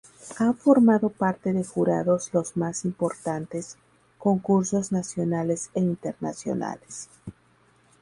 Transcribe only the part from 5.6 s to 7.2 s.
e internacionales.